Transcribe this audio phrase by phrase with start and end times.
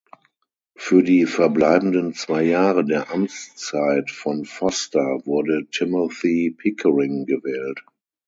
[0.75, 7.83] Für die verbleibenden zwei Jahre der Amtszeit von Foster wurde Timothy Pickering gewählt.